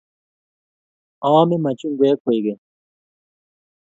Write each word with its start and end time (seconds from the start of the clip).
aame 1.27 1.55
machungwek 1.63 2.17
kwekeny 2.23 2.61